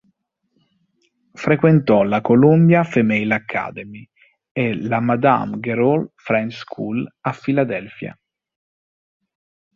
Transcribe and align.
Frequentò 1.35 2.01
la 2.01 2.21
Columbia 2.21 2.83
Female 2.83 3.35
Academy 3.35 4.09
e 4.51 4.73
la 4.87 4.99
Madame 4.99 5.59
Grelaud's 5.59 6.13
French 6.15 6.53
School 6.55 7.17
a 7.19 7.33
Filadelfia. 7.33 8.17